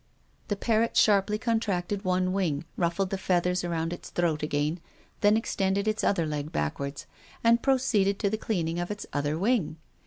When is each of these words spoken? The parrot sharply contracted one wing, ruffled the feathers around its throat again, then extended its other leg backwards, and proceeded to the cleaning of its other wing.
The 0.47 0.55
parrot 0.55 0.97
sharply 0.97 1.37
contracted 1.37 2.03
one 2.03 2.33
wing, 2.33 2.65
ruffled 2.75 3.11
the 3.11 3.19
feathers 3.19 3.63
around 3.63 3.93
its 3.93 4.09
throat 4.09 4.41
again, 4.41 4.79
then 5.19 5.37
extended 5.37 5.87
its 5.87 6.03
other 6.03 6.25
leg 6.25 6.51
backwards, 6.51 7.05
and 7.43 7.61
proceeded 7.61 8.17
to 8.17 8.29
the 8.31 8.35
cleaning 8.35 8.79
of 8.79 8.89
its 8.89 9.05
other 9.13 9.37
wing. 9.37 9.77